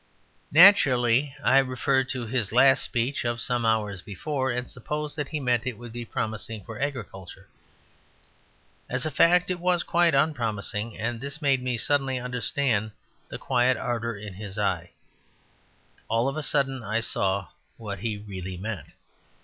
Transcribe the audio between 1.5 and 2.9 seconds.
referred to his last